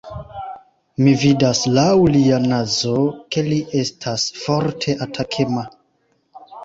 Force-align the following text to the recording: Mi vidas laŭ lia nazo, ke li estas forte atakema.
Mi 1.07 1.11
vidas 1.23 1.59
laŭ 1.75 1.83
lia 2.15 2.39
nazo, 2.45 2.95
ke 3.35 3.43
li 3.51 3.59
estas 3.83 4.27
forte 4.43 4.97
atakema. 5.09 5.67